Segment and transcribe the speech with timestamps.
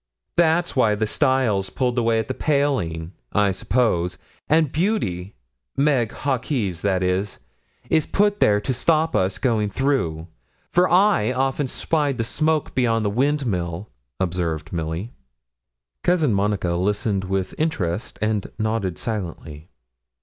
[0.35, 4.17] 'That's why the stile's pulled away at the paling, I suppose;
[4.49, 5.35] and Beauty
[5.77, 7.37] Meg Hawkes, that is
[7.87, 10.25] is put there to stop us going through;
[10.71, 15.11] for I often spied the smoke beyond the windmill,' observed Milly.
[16.03, 19.69] Cousin Monica listened with interest, and nodded silently.